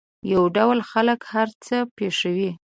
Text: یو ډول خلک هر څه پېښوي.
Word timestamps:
یو 0.33 0.43
ډول 0.57 0.79
خلک 0.91 1.19
هر 1.33 1.49
څه 1.65 1.75
پېښوي. 1.97 2.51